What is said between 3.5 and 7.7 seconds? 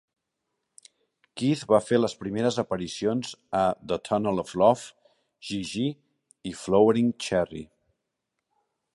a "The Tunnel of Love", "Gigi" i "Flowering Cherry".